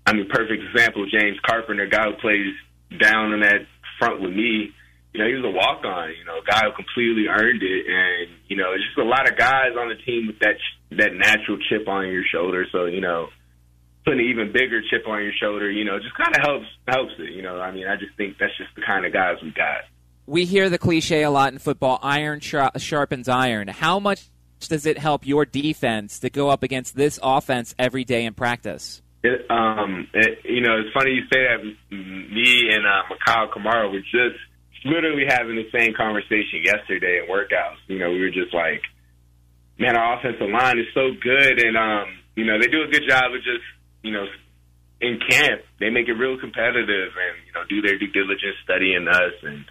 I 0.06 0.12
mean, 0.14 0.28
perfect 0.28 0.62
example, 0.62 1.06
James 1.06 1.38
Carpenter, 1.44 1.86
guy 1.86 2.04
who 2.04 2.16
plays 2.16 2.54
down 2.98 3.32
in 3.32 3.40
that 3.40 3.66
front 3.98 4.22
with 4.22 4.32
me. 4.32 4.72
You 5.12 5.20
know, 5.20 5.26
he 5.28 5.34
was 5.34 5.44
a 5.44 5.50
walk 5.50 5.84
on. 5.84 6.10
You 6.16 6.24
know, 6.24 6.40
guy 6.46 6.64
who 6.64 6.72
completely 6.72 7.28
earned 7.28 7.62
it, 7.62 7.86
and 7.86 8.30
you 8.48 8.56
know, 8.56 8.72
it's 8.72 8.84
just 8.84 8.98
a 8.98 9.08
lot 9.08 9.28
of 9.28 9.36
guys 9.36 9.76
on 9.78 9.88
the 9.88 10.00
team 10.04 10.28
with 10.28 10.38
that 10.40 10.56
that 10.96 11.12
natural 11.12 11.58
chip 11.68 11.88
on 11.88 12.08
your 12.08 12.24
shoulder. 12.24 12.66
So 12.72 12.86
you 12.86 13.00
know, 13.00 13.28
putting 14.04 14.20
an 14.20 14.30
even 14.30 14.52
bigger 14.52 14.80
chip 14.88 15.06
on 15.06 15.22
your 15.22 15.32
shoulder, 15.32 15.70
you 15.70 15.84
know, 15.84 15.98
just 15.98 16.14
kind 16.14 16.34
of 16.36 16.42
helps 16.42 16.66
helps 16.86 17.12
it. 17.18 17.32
You 17.32 17.42
know, 17.42 17.60
I 17.60 17.72
mean, 17.72 17.86
I 17.86 17.96
just 17.96 18.16
think 18.16 18.36
that's 18.38 18.56
just 18.56 18.74
the 18.74 18.82
kind 18.82 19.04
of 19.04 19.12
guys 19.12 19.36
we 19.42 19.50
got. 19.50 19.84
We 20.26 20.44
hear 20.44 20.68
the 20.68 20.78
cliche 20.78 21.22
a 21.22 21.30
lot 21.30 21.52
in 21.52 21.58
football: 21.58 21.98
iron 22.02 22.40
sharpens 22.40 23.28
iron. 23.28 23.68
How 23.68 23.98
much 23.98 24.28
does 24.66 24.86
it 24.86 24.98
help 24.98 25.26
your 25.26 25.44
defense 25.44 26.20
to 26.20 26.30
go 26.30 26.48
up 26.48 26.62
against 26.62 26.96
this 26.96 27.18
offense 27.22 27.74
every 27.78 28.04
day 28.04 28.24
in 28.24 28.34
practice? 28.34 29.02
It, 29.22 29.50
um, 29.50 30.08
it, 30.14 30.40
you 30.44 30.60
know, 30.60 30.78
it's 30.78 30.92
funny 30.94 31.10
you 31.12 31.22
say 31.32 31.44
that. 31.44 31.62
Me 31.90 32.70
and 32.72 32.86
uh, 32.86 33.02
Mikhail 33.10 33.48
Kamara 33.54 33.90
were 33.92 34.00
just 34.00 34.38
literally 34.84 35.24
having 35.28 35.56
the 35.56 35.68
same 35.76 35.94
conversation 35.94 36.62
yesterday 36.62 37.20
in 37.22 37.30
workouts. 37.30 37.82
You 37.88 37.98
know, 37.98 38.10
we 38.10 38.20
were 38.20 38.30
just 38.30 38.54
like, 38.54 38.82
man, 39.78 39.96
our 39.96 40.18
offensive 40.18 40.48
line 40.48 40.78
is 40.78 40.86
so 40.94 41.10
good, 41.20 41.62
and 41.62 41.76
um, 41.76 42.18
you 42.36 42.46
know, 42.46 42.58
they 42.60 42.68
do 42.68 42.82
a 42.82 42.90
good 42.90 43.02
job 43.08 43.34
of 43.34 43.42
just, 43.42 43.66
you 44.02 44.12
know, 44.12 44.26
in 45.00 45.18
camp 45.28 45.62
they 45.78 45.90
make 45.90 46.08
it 46.08 46.14
real 46.14 46.38
competitive 46.38 47.14
and 47.14 47.34
you 47.46 47.52
know 47.54 47.62
do 47.68 47.80
their 47.82 47.98
due 47.98 48.10
diligence 48.10 48.58
studying 48.64 49.06
us 49.06 49.34
and 49.42 49.64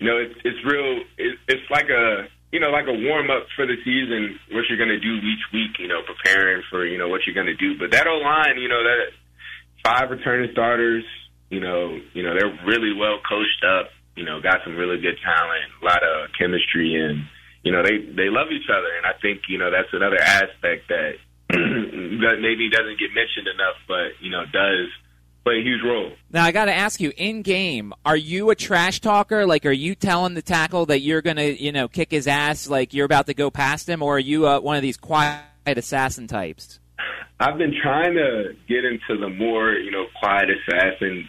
you 0.00 0.06
know 0.06 0.16
it's 0.16 0.34
it's 0.44 0.58
real 0.64 1.02
it, 1.18 1.38
it's 1.48 1.70
like 1.70 1.88
a 1.90 2.24
you 2.54 2.62
know, 2.62 2.70
like 2.70 2.86
a 2.86 2.94
warm 2.94 3.34
up 3.34 3.50
for 3.58 3.66
the 3.66 3.74
season, 3.82 4.38
what 4.54 4.62
you're 4.70 4.78
going 4.78 4.94
to 4.94 5.02
do 5.02 5.18
each 5.26 5.42
week, 5.50 5.74
you 5.82 5.90
know, 5.90 6.06
preparing 6.06 6.62
for, 6.70 6.86
you 6.86 6.94
know, 6.96 7.10
what 7.10 7.26
you're 7.26 7.34
going 7.34 7.50
to 7.50 7.58
do. 7.58 7.74
But 7.74 7.90
that 7.90 8.06
O 8.06 8.22
line, 8.22 8.62
you 8.62 8.70
know, 8.70 8.78
that 8.78 9.10
five 9.82 10.06
returning 10.14 10.54
starters, 10.54 11.02
you 11.50 11.58
know, 11.58 11.98
you 12.14 12.22
know, 12.22 12.30
they're 12.38 12.54
really 12.62 12.94
well 12.94 13.18
coached 13.26 13.66
up, 13.66 13.90
you 14.14 14.22
know, 14.22 14.38
got 14.38 14.62
some 14.62 14.78
really 14.78 15.02
good 15.02 15.18
talent, 15.18 15.66
a 15.82 15.84
lot 15.84 16.06
of 16.06 16.30
chemistry 16.38 16.94
and, 16.94 17.26
you 17.66 17.74
know, 17.74 17.82
they, 17.82 17.98
they 17.98 18.30
love 18.30 18.54
each 18.54 18.70
other. 18.70 19.02
And 19.02 19.04
I 19.04 19.18
think, 19.18 19.50
you 19.50 19.58
know, 19.58 19.74
that's 19.74 19.90
another 19.90 20.22
aspect 20.22 20.86
that, 20.94 21.18
that 21.50 22.38
maybe 22.38 22.70
doesn't 22.70 23.02
get 23.02 23.10
mentioned 23.18 23.50
enough, 23.50 23.82
but, 23.90 24.14
you 24.22 24.30
know, 24.30 24.46
does 24.46 24.94
play 25.44 25.60
a 25.60 25.62
huge 25.62 25.82
role. 25.84 26.10
Now 26.30 26.44
I 26.44 26.52
got 26.52 26.64
to 26.64 26.74
ask 26.74 27.00
you, 27.00 27.12
in 27.16 27.42
game, 27.42 27.92
are 28.04 28.16
you 28.16 28.50
a 28.50 28.54
trash 28.54 29.00
talker? 29.00 29.46
Like, 29.46 29.66
are 29.66 29.72
you 29.72 29.94
telling 29.94 30.34
the 30.34 30.42
tackle 30.42 30.86
that 30.86 31.00
you're 31.00 31.22
going 31.22 31.36
to, 31.36 31.62
you 31.62 31.70
know, 31.70 31.86
kick 31.86 32.10
his 32.10 32.26
ass, 32.26 32.68
like 32.68 32.94
you're 32.94 33.06
about 33.06 33.26
to 33.26 33.34
go 33.34 33.50
past 33.50 33.88
him, 33.88 34.02
or 34.02 34.16
are 34.16 34.18
you 34.20 34.48
uh, 34.48 34.60
one 34.60 34.76
of 34.76 34.82
these 34.82 34.96
quiet 34.96 35.44
assassin 35.66 36.26
types? 36.26 36.80
I've 37.38 37.58
been 37.58 37.74
trying 37.82 38.14
to 38.14 38.54
get 38.68 38.84
into 38.84 39.20
the 39.20 39.28
more, 39.28 39.72
you 39.72 39.90
know, 39.90 40.06
quiet 40.18 40.48
assassin 40.50 41.28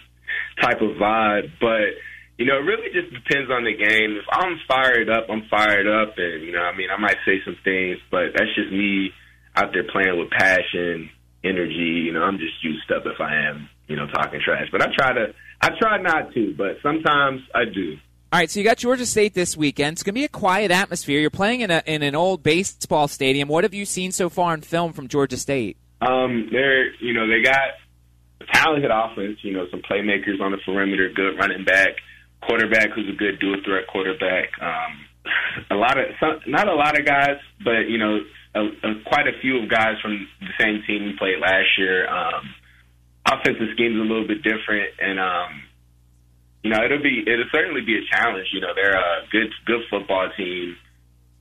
type 0.61 0.81
of 0.81 0.97
vibe, 0.97 1.51
but 1.59 1.99
you 2.37 2.45
know, 2.45 2.57
it 2.57 2.67
really 2.67 2.91
just 2.91 3.13
depends 3.13 3.49
on 3.49 3.63
the 3.63 3.71
game. 3.71 4.17
If 4.17 4.25
I'm 4.29 4.59
fired 4.67 5.09
up, 5.09 5.27
I'm 5.29 5.43
fired 5.49 5.87
up, 5.87 6.15
and 6.17 6.43
you 6.43 6.51
know, 6.51 6.61
I 6.61 6.75
mean, 6.75 6.89
I 6.91 6.99
might 6.99 7.17
say 7.25 7.39
some 7.45 7.57
things, 7.63 7.97
but 8.11 8.35
that's 8.35 8.53
just 8.55 8.71
me 8.71 9.11
out 9.55 9.71
there 9.73 9.87
playing 9.89 10.19
with 10.19 10.29
passion, 10.31 11.09
energy. 11.43 12.03
You 12.05 12.13
know, 12.13 12.23
I'm 12.23 12.37
just 12.37 12.61
used 12.63 12.91
up 12.91 13.03
if 13.05 13.21
I 13.21 13.47
am, 13.47 13.69
you 13.87 13.95
know, 13.95 14.07
talking 14.07 14.39
trash. 14.43 14.67
But 14.71 14.81
I 14.81 14.87
try 14.95 15.13
to, 15.13 15.33
I 15.61 15.69
try 15.79 16.01
not 16.01 16.33
to, 16.33 16.53
but 16.57 16.77
sometimes 16.81 17.41
I 17.53 17.65
do. 17.65 17.97
All 18.33 18.39
right, 18.39 18.49
so 18.49 18.59
you 18.59 18.65
got 18.65 18.77
Georgia 18.77 19.05
State 19.05 19.33
this 19.33 19.55
weekend. 19.55 19.93
It's 19.93 20.03
going 20.03 20.13
to 20.13 20.19
be 20.19 20.25
a 20.25 20.29
quiet 20.29 20.71
atmosphere. 20.71 21.19
You're 21.21 21.29
playing 21.29 21.61
in 21.61 21.71
a 21.71 21.81
in 21.85 22.03
an 22.03 22.15
old 22.15 22.43
baseball 22.43 23.07
stadium. 23.07 23.47
What 23.47 23.63
have 23.63 23.73
you 23.73 23.85
seen 23.85 24.11
so 24.11 24.29
far 24.29 24.53
in 24.53 24.61
film 24.61 24.93
from 24.93 25.07
Georgia 25.07 25.37
State? 25.37 25.77
Um, 26.01 26.49
they're 26.51 26.93
you 26.95 27.13
know 27.13 27.27
they 27.27 27.41
got 27.41 27.79
a 28.41 28.45
talented 28.51 28.91
offense. 28.91 29.37
You 29.41 29.53
know 29.53 29.67
some 29.71 29.81
playmakers 29.81 30.41
on 30.41 30.51
the 30.51 30.57
perimeter, 30.65 31.09
good 31.15 31.37
running 31.37 31.63
back, 31.63 31.95
quarterback 32.41 32.89
who's 32.91 33.07
a 33.07 33.15
good 33.15 33.39
dual 33.39 33.57
threat 33.63 33.87
quarterback. 33.87 34.49
Um, 34.59 35.05
a 35.71 35.75
lot 35.75 35.97
of 35.97 36.05
some, 36.19 36.41
not 36.47 36.67
a 36.67 36.75
lot 36.75 36.99
of 36.99 37.05
guys, 37.05 37.37
but 37.63 37.87
you 37.87 37.97
know 37.97 38.19
a, 38.55 38.59
a, 38.59 39.01
quite 39.05 39.27
a 39.27 39.39
few 39.41 39.63
of 39.63 39.69
guys 39.69 39.95
from 40.01 40.27
the 40.41 40.51
same 40.59 40.83
team 40.85 41.05
we 41.05 41.15
played 41.17 41.39
last 41.39 41.77
year. 41.77 42.07
Um, 42.09 42.53
offensive 43.25 43.67
scheme's 43.73 43.97
a 43.97 44.07
little 44.07 44.27
bit 44.27 44.43
different, 44.43 44.93
and 44.99 45.19
um, 45.19 45.63
you 46.63 46.69
know, 46.71 46.83
it'll 46.83 47.01
be 47.03 47.23
it'll 47.25 47.49
certainly 47.51 47.81
be 47.81 47.97
a 47.97 48.05
challenge. 48.09 48.47
You 48.53 48.61
know, 48.61 48.73
they're 48.75 48.97
a 48.97 49.27
good 49.31 49.51
good 49.65 49.81
football 49.89 50.29
team. 50.37 50.75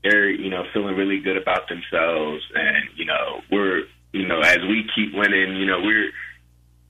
They're 0.03 0.31
you 0.31 0.51
know 0.51 0.65
feeling 0.73 0.97
really 0.97 1.21
good 1.21 1.37
about 1.37 1.69
themselves, 1.69 2.43
and 2.55 2.89
you 2.97 3.05
know 3.05 3.41
we're 3.51 3.85
you 4.13 4.27
know 4.27 4.41
as 4.41 4.59
we 4.69 4.89
keep 4.95 5.15
winning, 5.15 5.57
you 5.57 5.67
know 5.67 5.81
we're 5.81 6.11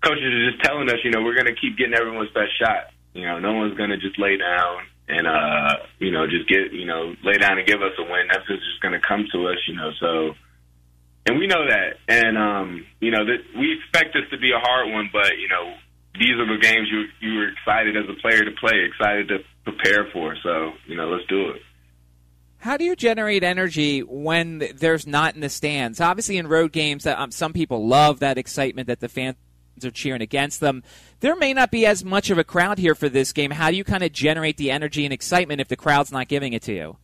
coaches 0.04 0.22
are 0.22 0.50
just 0.50 0.62
telling 0.62 0.88
us, 0.90 0.98
you 1.02 1.10
know, 1.10 1.22
we're 1.22 1.34
going 1.34 1.48
to 1.48 1.58
keep 1.58 1.78
getting 1.78 1.94
everyone's 1.94 2.28
best 2.34 2.52
shot. 2.60 2.92
You 3.14 3.24
know, 3.24 3.38
no 3.38 3.54
one's 3.54 3.74
going 3.74 3.88
to 3.88 3.96
just 3.96 4.18
lay 4.18 4.36
down 4.36 4.84
and 5.08 5.26
uh, 5.26 5.76
you 5.98 6.10
know 6.10 6.26
just 6.26 6.48
get 6.48 6.72
you 6.72 6.86
know 6.86 7.14
lay 7.22 7.36
down 7.36 7.58
and 7.58 7.66
give 7.66 7.82
us 7.82 7.92
a 7.98 8.02
win. 8.02 8.28
That's 8.30 8.46
just 8.46 8.80
going 8.80 8.92
to 8.92 9.00
come 9.00 9.26
to 9.32 9.48
us. 9.48 9.58
You 9.68 9.76
know, 9.76 9.90
so 10.00 10.34
and 11.26 11.38
we 11.38 11.46
know 11.46 11.66
that, 11.66 11.96
and 12.08 12.36
um, 12.36 12.86
you 13.00 13.10
know 13.10 13.24
that 13.24 13.38
we 13.58 13.78
expect 13.78 14.14
this 14.14 14.28
to 14.30 14.38
be 14.38 14.52
a 14.52 14.60
hard 14.60 14.92
one, 14.92 15.10
but 15.12 15.38
you 15.38 15.48
know 15.48 15.74
these 16.18 16.34
are 16.38 16.46
the 16.46 16.60
games 16.60 16.88
you 16.90 17.04
you 17.20 17.38
were 17.38 17.48
excited 17.48 17.96
as 17.96 18.04
a 18.08 18.20
player 18.20 18.44
to 18.44 18.50
play, 18.60 18.84
excited 18.84 19.28
to 19.28 19.38
prepare 19.64 20.08
for. 20.12 20.36
So 20.42 20.72
you 20.86 20.96
know, 20.96 21.08
let's 21.08 21.26
do 21.26 21.50
it. 21.50 21.62
How 22.58 22.78
do 22.78 22.84
you 22.84 22.96
generate 22.96 23.44
energy 23.44 24.00
when 24.00 24.70
there's 24.76 25.06
not 25.06 25.34
in 25.34 25.42
the 25.42 25.50
stands? 25.50 26.00
Obviously, 26.00 26.38
in 26.38 26.46
road 26.46 26.72
games, 26.72 27.06
um, 27.06 27.30
some 27.30 27.52
people 27.52 27.86
love 27.86 28.20
that 28.20 28.38
excitement 28.38 28.86
that 28.86 29.00
the 29.00 29.08
fans 29.08 29.36
are 29.84 29.90
cheering 29.90 30.22
against 30.22 30.60
them. 30.60 30.82
There 31.20 31.36
may 31.36 31.52
not 31.52 31.70
be 31.70 31.84
as 31.84 32.04
much 32.04 32.30
of 32.30 32.38
a 32.38 32.44
crowd 32.44 32.78
here 32.78 32.94
for 32.94 33.08
this 33.10 33.32
game. 33.32 33.50
How 33.50 33.70
do 33.70 33.76
you 33.76 33.84
kind 33.84 34.02
of 34.02 34.12
generate 34.12 34.56
the 34.56 34.70
energy 34.70 35.04
and 35.04 35.12
excitement 35.12 35.60
if 35.60 35.68
the 35.68 35.76
crowd's 35.76 36.12
not 36.12 36.28
giving 36.28 36.52
it 36.52 36.62
to 36.62 36.74
you? 36.74 36.96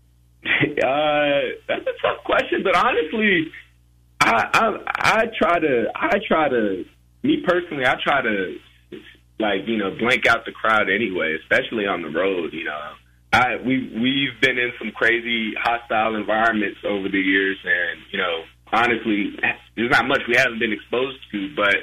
Uh, 0.80 1.60
that's 1.68 1.82
a 1.82 1.92
tough 2.00 2.24
question, 2.24 2.62
but 2.64 2.74
honestly, 2.74 3.52
I, 4.20 4.48
I 4.52 4.76
I 4.98 5.24
try 5.36 5.58
to 5.58 5.86
I 5.94 6.18
try 6.26 6.48
to 6.48 6.84
me 7.22 7.42
personally 7.46 7.84
I 7.84 7.96
try 8.02 8.22
to 8.22 8.56
like 9.38 9.66
you 9.66 9.78
know 9.78 9.90
blank 9.98 10.26
out 10.26 10.44
the 10.44 10.52
crowd 10.52 10.88
anyway, 10.90 11.36
especially 11.42 11.86
on 11.86 12.02
the 12.02 12.10
road. 12.10 12.52
You 12.52 12.64
know, 12.64 12.80
I 13.32 13.56
we 13.64 13.90
we've 14.00 14.40
been 14.40 14.58
in 14.58 14.72
some 14.78 14.92
crazy 14.92 15.54
hostile 15.58 16.16
environments 16.16 16.78
over 16.84 17.08
the 17.08 17.20
years, 17.20 17.56
and 17.64 18.00
you 18.12 18.18
know, 18.18 18.44
honestly, 18.72 19.34
there's 19.76 19.90
not 19.90 20.06
much 20.06 20.20
we 20.28 20.36
haven't 20.36 20.58
been 20.60 20.72
exposed 20.72 21.18
to, 21.32 21.54
but. 21.56 21.76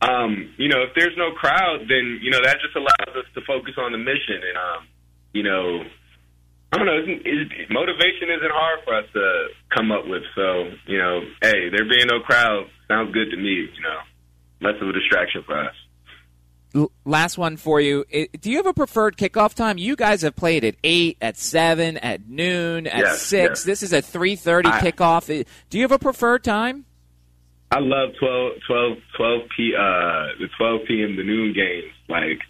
Um, 0.00 0.54
you 0.58 0.68
know, 0.68 0.82
if 0.82 0.94
there's 0.94 1.16
no 1.16 1.32
crowd, 1.32 1.80
then 1.88 2.20
you 2.22 2.30
know 2.30 2.38
that 2.44 2.58
just 2.62 2.76
allows 2.76 3.16
us 3.18 3.26
to 3.34 3.40
focus 3.40 3.74
on 3.78 3.90
the 3.90 3.98
mission, 3.98 4.38
and 4.46 4.56
um, 4.56 4.86
you 5.32 5.42
know, 5.42 5.82
I 6.72 6.76
don't 6.76 6.86
know. 6.86 6.98
It's, 6.98 7.22
it's, 7.24 7.70
motivation 7.70 8.28
isn't 8.28 8.52
hard 8.52 8.80
for 8.84 8.94
us 8.94 9.06
to 9.14 9.46
come 9.74 9.90
up 9.90 10.06
with. 10.06 10.22
So, 10.34 10.70
you 10.86 10.98
know, 10.98 11.20
hey, 11.40 11.70
there 11.70 11.88
being 11.88 12.06
no 12.06 12.20
crowd 12.20 12.66
sounds 12.88 13.12
good 13.12 13.30
to 13.30 13.36
me. 13.36 13.68
You 13.72 13.82
know, 13.82 14.00
less 14.60 14.80
of 14.80 14.88
a 14.88 14.92
distraction 14.92 15.42
for 15.44 15.58
us 15.58 15.74
last 17.04 17.38
one 17.38 17.56
for 17.56 17.80
you. 17.80 18.04
Do 18.40 18.50
you 18.50 18.58
have 18.58 18.66
a 18.66 18.74
preferred 18.74 19.16
kickoff 19.16 19.54
time? 19.54 19.78
You 19.78 19.96
guys 19.96 20.22
have 20.22 20.36
played 20.36 20.64
at 20.64 20.76
eight, 20.84 21.16
at 21.20 21.36
seven, 21.36 21.96
at 21.98 22.28
noon, 22.28 22.86
at 22.86 22.98
yes, 22.98 23.22
six. 23.22 23.60
Yes. 23.60 23.64
This 23.64 23.82
is 23.82 23.92
a 23.92 24.02
three 24.02 24.36
thirty 24.36 24.68
kickoff. 24.68 25.26
Do 25.70 25.78
you 25.78 25.84
have 25.84 25.92
a 25.92 25.98
preferred 25.98 26.44
time? 26.44 26.84
I 27.70 27.80
love 27.80 28.14
12, 28.18 28.52
12, 28.66 28.98
12 29.18 29.40
p. 29.54 29.74
Uh, 29.74 29.80
the 30.40 30.48
twelve 30.56 30.80
p.m. 30.88 31.16
the 31.16 31.22
noon 31.22 31.52
games. 31.52 31.92
Like 32.08 32.40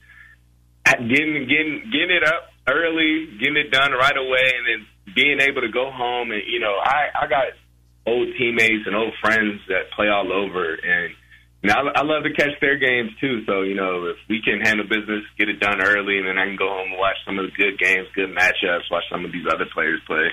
getting 0.87 1.47
getting 1.49 1.91
getting 1.93 2.17
it 2.17 2.25
up 2.25 2.51
early, 2.71 3.27
getting 3.41 3.57
it 3.57 3.71
done 3.71 3.93
right 3.93 4.17
away, 4.17 4.53
and 4.57 4.65
then 4.69 5.15
being 5.15 5.41
able 5.41 5.63
to 5.63 5.73
go 5.73 5.91
home. 5.91 6.31
And 6.31 6.43
you 6.47 6.61
know, 6.61 6.77
I 6.77 7.25
I 7.25 7.27
got 7.27 7.53
old 8.07 8.29
teammates 8.39 8.87
and 8.87 8.95
old 8.95 9.15
friends 9.21 9.61
that 9.69 9.91
play 9.97 10.09
all 10.09 10.33
over, 10.33 10.75
and 10.75 11.15
now 11.63 11.89
I 11.95 12.03
love 12.05 12.23
to 12.25 12.33
catch 12.33 12.55
their 12.61 12.79
games 12.79 13.11
too. 13.21 13.45
So 13.47 13.63
you 13.63 13.75
know, 13.75 14.07
if 14.07 14.17
we 14.29 14.41
can 14.43 14.61
handle 14.61 14.87
business, 14.87 15.25
get 15.39 15.49
it 15.49 15.61
done 15.61 15.81
early, 15.83 16.19
and 16.19 16.27
then 16.29 16.39
I 16.39 16.47
can 16.47 16.57
go 16.57 16.69
home 16.69 16.93
and 16.93 16.99
watch 16.99 17.17
some 17.27 17.39
of 17.39 17.47
the 17.47 17.55
good 17.57 17.79
games, 17.79 18.07
good 18.15 18.31
matchups, 18.31 18.91
watch 18.91 19.05
some 19.11 19.25
of 19.25 19.33
these 19.33 19.47
other 19.47 19.67
players 19.73 20.01
play. 20.07 20.29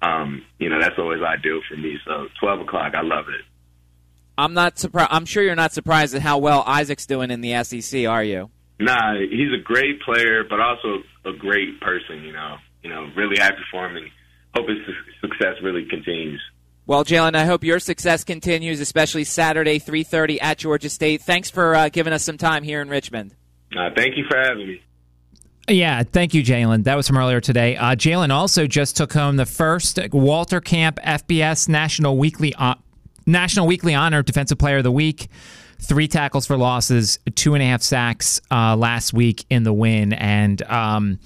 Um, 0.00 0.44
you 0.58 0.68
know, 0.68 0.78
that's 0.80 0.98
always 0.98 1.22
ideal 1.22 1.60
for 1.68 1.76
me. 1.76 1.98
So 2.06 2.28
twelve 2.40 2.60
o'clock, 2.60 2.92
I 2.94 3.02
love 3.02 3.26
it. 3.28 3.44
I'm 4.36 4.54
not 4.54 4.78
surprised. 4.78 5.10
I'm 5.10 5.26
sure 5.26 5.42
you're 5.42 5.56
not 5.56 5.72
surprised 5.72 6.14
at 6.14 6.22
how 6.22 6.38
well 6.38 6.62
Isaac's 6.64 7.06
doing 7.06 7.32
in 7.32 7.40
the 7.40 7.64
SEC, 7.64 8.06
are 8.06 8.22
you? 8.22 8.50
Nah, 8.80 9.14
he's 9.18 9.52
a 9.52 9.62
great 9.62 10.00
player, 10.02 10.44
but 10.48 10.60
also 10.60 11.02
a 11.24 11.32
great 11.32 11.80
person. 11.80 12.22
You 12.22 12.32
know, 12.32 12.56
you 12.82 12.90
know, 12.90 13.10
really 13.16 13.38
happy 13.38 13.62
for 13.70 13.86
him, 13.86 13.96
and 13.96 14.06
hope 14.54 14.68
his 14.68 14.78
success 15.20 15.56
really 15.62 15.86
continues. 15.86 16.40
Well, 16.86 17.04
Jalen, 17.04 17.34
I 17.34 17.44
hope 17.44 17.64
your 17.64 17.80
success 17.80 18.24
continues, 18.24 18.80
especially 18.80 19.24
Saturday, 19.24 19.78
3.30 19.78 20.38
at 20.40 20.56
Georgia 20.56 20.88
State. 20.88 21.20
Thanks 21.20 21.50
for 21.50 21.74
uh, 21.74 21.90
giving 21.90 22.14
us 22.14 22.24
some 22.24 22.38
time 22.38 22.62
here 22.62 22.80
in 22.80 22.88
Richmond. 22.88 23.34
Uh, 23.76 23.90
thank 23.94 24.16
you 24.16 24.24
for 24.26 24.38
having 24.38 24.68
me. 24.68 24.80
Yeah, 25.68 26.02
thank 26.02 26.32
you, 26.32 26.42
Jalen. 26.42 26.84
That 26.84 26.96
was 26.96 27.06
from 27.06 27.18
earlier 27.18 27.42
today. 27.42 27.76
Uh, 27.76 27.94
Jalen 27.94 28.30
also 28.30 28.66
just 28.66 28.96
took 28.96 29.12
home 29.12 29.36
the 29.36 29.44
first 29.44 29.98
Walter 30.12 30.62
Camp 30.62 30.98
FBS 31.04 31.68
National 31.68 32.16
Weekly 32.16 32.54
uh, 32.54 32.76
National 33.26 33.66
Weekly 33.66 33.94
Honor 33.94 34.22
Defensive 34.22 34.56
Player 34.56 34.78
of 34.78 34.84
the 34.84 34.90
Week. 34.90 35.28
Three 35.80 36.08
tackles 36.08 36.46
for 36.46 36.56
losses, 36.56 37.18
two 37.34 37.54
and 37.54 37.62
a 37.62 37.66
half 37.66 37.82
sacks 37.82 38.40
uh, 38.50 38.76
last 38.76 39.12
week 39.12 39.44
in 39.48 39.62
the 39.62 39.72
win, 39.72 40.12
and 40.12 40.60
um, 40.62 41.18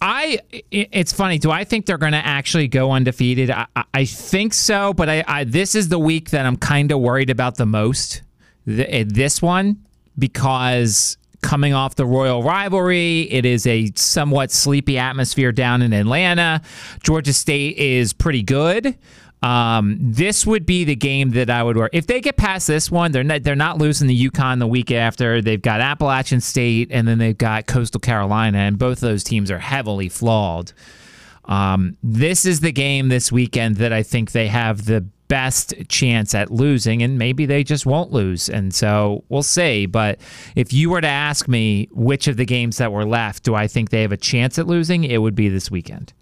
I 0.00 0.40
it's 0.70 1.12
funny. 1.12 1.38
Do 1.38 1.50
I 1.50 1.64
think 1.64 1.86
they're 1.86 1.98
going 1.98 2.12
to 2.12 2.24
actually 2.24 2.68
go 2.68 2.92
undefeated? 2.92 3.50
I, 3.50 3.66
I 3.92 4.04
think 4.04 4.54
so, 4.54 4.92
but 4.92 5.08
I, 5.08 5.24
I, 5.26 5.44
this 5.44 5.74
is 5.74 5.88
the 5.88 5.98
week 5.98 6.30
that 6.30 6.46
I'm 6.46 6.56
kind 6.56 6.92
of 6.92 7.00
worried 7.00 7.30
about 7.30 7.56
the 7.56 7.66
most. 7.66 8.22
Eh, 8.68 9.04
this 9.06 9.42
one 9.42 9.84
because 10.18 11.16
coming 11.42 11.72
off 11.72 11.94
the 11.94 12.06
Royal 12.06 12.42
rivalry, 12.42 13.22
it 13.30 13.44
is 13.44 13.66
a 13.66 13.92
somewhat 13.94 14.50
sleepy 14.50 14.98
atmosphere 14.98 15.52
down 15.52 15.82
in 15.82 15.92
Atlanta. 15.92 16.60
Georgia 17.02 17.32
State 17.32 17.76
is 17.76 18.12
pretty 18.12 18.42
good. 18.42 18.96
Um, 19.46 19.96
this 20.00 20.44
would 20.44 20.66
be 20.66 20.82
the 20.82 20.96
game 20.96 21.30
that 21.30 21.50
I 21.50 21.62
would 21.62 21.76
work. 21.76 21.90
If 21.92 22.08
they 22.08 22.20
get 22.20 22.36
past 22.36 22.66
this 22.66 22.90
one, 22.90 23.12
they're 23.12 23.22
not, 23.22 23.44
they're 23.44 23.54
not 23.54 23.78
losing 23.78 24.08
the 24.08 24.28
UConn 24.28 24.58
the 24.58 24.66
week 24.66 24.90
after. 24.90 25.40
They've 25.40 25.62
got 25.62 25.80
Appalachian 25.80 26.40
State 26.40 26.88
and 26.90 27.06
then 27.06 27.18
they've 27.18 27.38
got 27.38 27.68
Coastal 27.68 28.00
Carolina, 28.00 28.58
and 28.58 28.76
both 28.76 28.94
of 28.94 29.08
those 29.08 29.22
teams 29.22 29.48
are 29.52 29.60
heavily 29.60 30.08
flawed. 30.08 30.72
Um, 31.44 31.96
this 32.02 32.44
is 32.44 32.58
the 32.58 32.72
game 32.72 33.08
this 33.08 33.30
weekend 33.30 33.76
that 33.76 33.92
I 33.92 34.02
think 34.02 34.32
they 34.32 34.48
have 34.48 34.86
the 34.86 35.02
best 35.28 35.74
chance 35.88 36.34
at 36.34 36.50
losing, 36.50 37.04
and 37.04 37.16
maybe 37.16 37.46
they 37.46 37.62
just 37.62 37.86
won't 37.86 38.10
lose. 38.10 38.48
And 38.48 38.74
so 38.74 39.22
we'll 39.28 39.44
see. 39.44 39.86
But 39.86 40.18
if 40.56 40.72
you 40.72 40.90
were 40.90 41.00
to 41.00 41.06
ask 41.06 41.46
me 41.46 41.88
which 41.92 42.26
of 42.26 42.36
the 42.36 42.46
games 42.46 42.78
that 42.78 42.90
were 42.90 43.04
left 43.04 43.44
do 43.44 43.54
I 43.54 43.68
think 43.68 43.90
they 43.90 44.02
have 44.02 44.10
a 44.10 44.16
chance 44.16 44.58
at 44.58 44.66
losing, 44.66 45.04
it 45.04 45.18
would 45.18 45.36
be 45.36 45.48
this 45.48 45.70
weekend. 45.70 46.12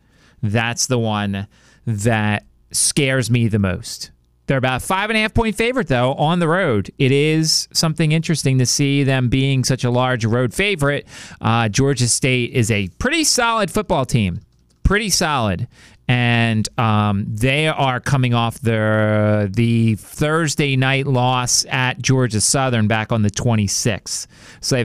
That's 0.43 0.89
the 0.89 0.99
one 0.99 1.47
that 1.87 2.45
scares 2.75 3.31
me 3.31 3.49
the 3.49 3.59
most. 3.59 4.11
They're 4.47 4.59
about 4.59 4.83
five 4.83 5.09
and 5.09 5.17
a 5.17 5.21
half 5.21 5.33
point 5.33 5.57
favorite 5.57 5.89
though 5.89 6.15
on 6.15 6.39
the 6.39 6.49
road. 6.49 6.91
It 6.99 7.13
is 7.13 7.67
something 7.73 8.13
interesting 8.13 8.59
to 8.59 8.67
see 8.67 9.03
them 9.03 9.29
being 9.29 9.65
such 9.65 9.85
a 9.85 9.91
large 9.91 10.25
road 10.25 10.53
favorite. 10.53 11.07
Uh, 11.41 11.69
Georgia 11.69 12.09
State 12.09 12.51
is 12.53 12.71
a 12.71 12.89
pretty 12.99 13.25
solid 13.25 13.71
football 13.71 14.05
team, 14.05 14.41
pretty 14.83 15.09
solid, 15.09 15.67
and 16.07 16.69
um, 16.79 17.25
they 17.27 17.67
are 17.67 18.01
coming 18.01 18.35
off 18.35 18.61
their 18.61 19.49
the 19.49 19.95
Thursday 19.95 20.77
night 20.77 21.07
loss 21.07 21.65
at 21.71 22.01
Georgia 22.03 22.43
Southern 22.43 22.87
back 22.87 23.11
on 23.11 23.23
the 23.23 23.31
26th. 23.31 24.27
So 24.61 24.77
they've 24.77 24.83